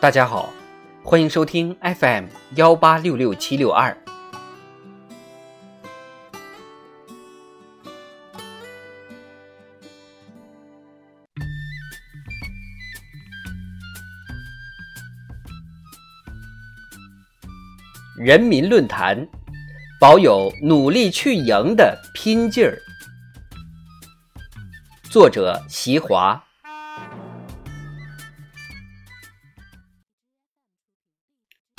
[0.00, 0.52] 大家好，
[1.02, 3.98] 欢迎收听 FM 幺八六六七六二。
[18.16, 19.26] 人民论坛，
[19.98, 22.78] 保有努力去赢的拼劲儿。
[25.10, 26.44] 作者：席华。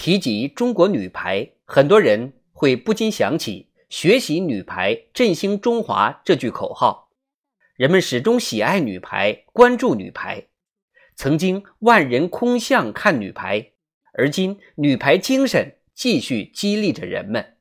[0.10, 7.12] 提及中国女排，很多人会不禁想起“学习女排，振兴中华”这句口号。
[7.76, 10.48] 人们始终喜爱女排，关注女排，
[11.16, 13.74] 曾经万人空巷看女排，
[14.14, 15.76] 而今女排精神。
[15.94, 17.58] 继续激励着人们，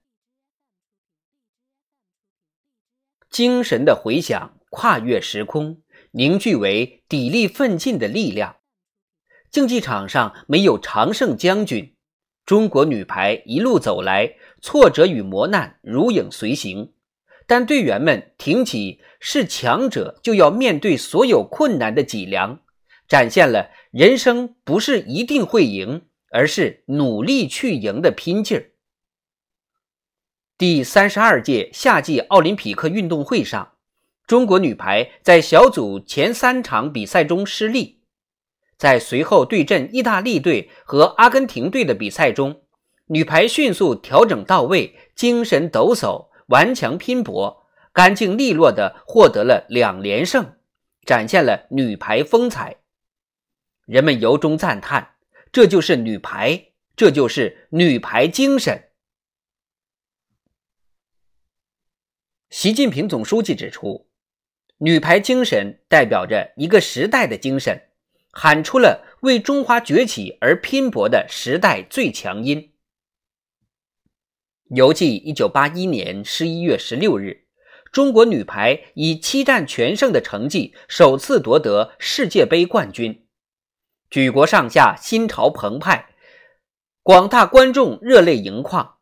[3.28, 8.56] 精神的回响跨越时空，凝聚为砥砺奋进的力量。
[9.50, 11.96] 竞技场上没有常胜将军，
[12.48, 16.94] 中国女排一路走来，挫折与磨难如影随形，
[17.46, 22.60] 但队员们挺起是强者就要面对所有困难的脊梁，
[23.06, 26.02] 展现了人生不是一定会赢。
[26.30, 28.72] 而是努力去赢的拼劲儿。
[30.58, 33.72] 第三十二届夏季奥林匹克运动会上，
[34.26, 37.97] 中国女排在小组前三场比赛中失利，
[38.78, 42.62] 在随后对阵意大利队和阿根廷队的比赛中，
[43.06, 50.56] 女排迅速调整到位，精神抖擞，顽强拼搏，干净利落地获得了两连胜，
[51.04, 52.76] 展现了女排风采。
[53.84, 55.16] 人们由衷赞叹。
[55.50, 58.90] 这就是女排，这就是女排精神。
[62.50, 64.10] 习近平总书记指出，
[64.76, 67.87] 女排精神代表着一个时代的精神，
[68.30, 72.72] 喊出了为中华崛起而拼搏的时代最强音。
[74.70, 77.46] 犹记一九八一年十一月十六日，
[77.90, 83.26] 中国女排以七战全胜的成绩，首次夺得世界杯冠军。
[84.10, 86.10] 举国上下心潮澎湃，
[87.02, 88.98] 广大观众热泪盈眶，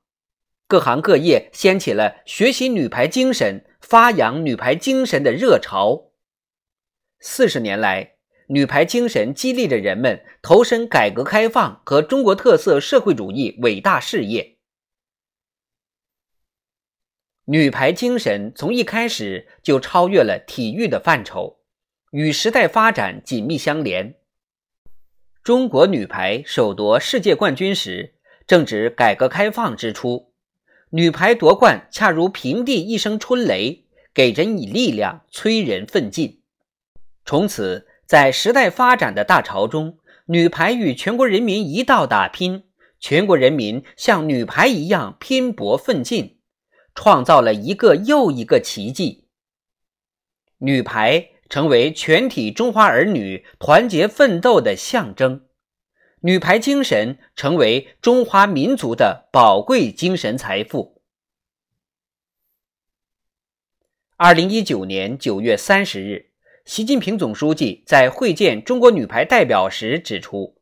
[0.69, 6.13] 各行各业掀起了学习女排精神、发扬女排精神的热潮。
[7.19, 8.16] 四十年来，
[8.49, 14.57] 女排精神激励着人们投身改革开放和中国特色社会主义伟大事业。
[17.47, 21.59] 女排精神从一开始就超越了体育的范畴，
[22.11, 24.15] 与时代发展紧密相连。
[25.43, 28.15] 中国女排首夺世界冠军时，
[28.47, 30.33] 正值改革开放之初，
[30.91, 36.41] 女排夺冠恰如平地一声春雷，给人以力量，催人奋进。
[37.25, 42.65] 从此，在时代发展的大潮中，女排与全国人民一道打拼，
[42.99, 46.39] 全国人民像女排一样拼搏奋进，
[46.95, 49.29] 创造了一个又一个奇迹。
[50.59, 51.31] 女排。
[51.49, 55.47] 成为全体中华儿女团结奋斗的象征，
[56.23, 61.01] 女排精神成为中华民族的宝贵精神财富。
[64.17, 66.26] 二零一九年九月三十日，
[66.67, 70.57] 习近平总书记在会见中国女排代表时指出，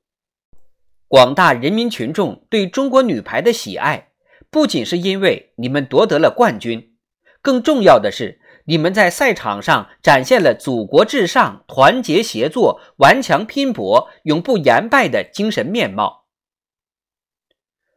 [1.09, 4.11] 广大人民群众对中国女排的喜爱，
[4.51, 6.95] 不仅是因为你们夺得了冠军，
[7.41, 8.41] 更重要的是。
[8.67, 16.25] 你们在赛场上展现了祖国至上、团结协作、顽强拼搏、永不言败的精神面貌。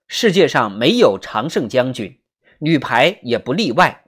[0.09, 2.19] 世界上没有常胜将军，
[2.59, 4.03] 女排也不例外。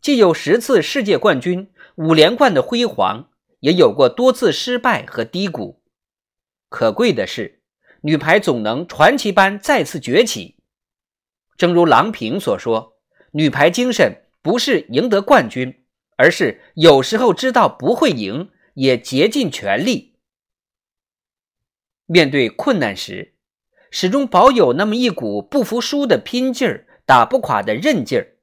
[0.00, 3.30] 既有十次世界冠军、五连冠的辉煌，
[3.60, 5.82] 也有过多次失败和低谷。
[6.68, 7.62] 可贵的是，
[8.02, 10.56] 女排总能传奇般再次崛起。
[11.56, 12.94] 正如郎平所说
[13.32, 15.76] ：“女排精神不是赢得冠军。”
[16.20, 20.18] 而是有时候知道不会赢，也竭尽全力。
[22.04, 23.36] 面对困难时，
[23.90, 28.36] 始终保有那么一股不服输的拼劲儿，打不垮的韧劲儿。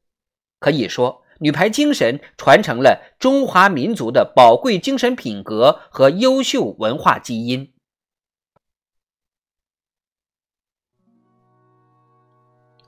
[0.57, 7.73] 可以说，女排精神传承了中华民族的宝贵精神品格和优秀文化基因。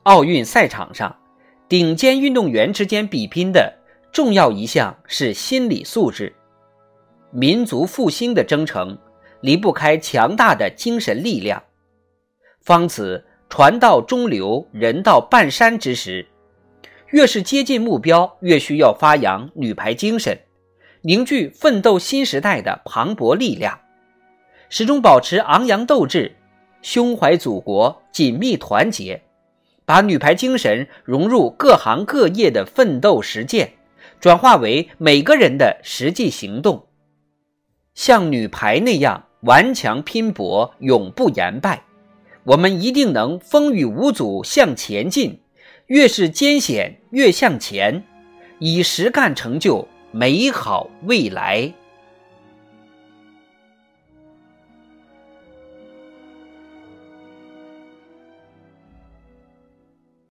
[0.04, 1.19] 奥运赛场上，
[1.68, 3.75] 顶尖运动员之间比拼的。
[4.12, 6.36] 重要一项是心理素质，
[7.30, 8.98] 民族复兴的征程
[9.42, 11.62] 离不开强大的精神力量。
[12.62, 16.28] 方此船到中流，人到半山之时，
[17.12, 20.40] 越是接近目标，越需要发扬女排精神，
[21.02, 23.80] 凝聚奋斗新时代的磅礴力量，
[24.70, 26.36] 始终保持昂扬斗志，
[26.84, 29.24] 胸怀祖国，紧密团结，
[29.86, 33.74] 把女排精神融入各行各业的奋斗实践，
[34.20, 36.86] 转化为每个人的实际行动，
[37.96, 41.84] 像女排那样顽强拼搏，永不言败。
[42.44, 45.40] 我们一定能风雨无阻向前进，
[45.90, 48.04] 越是艰险越向前，
[48.60, 51.74] 以实干成就美好未来。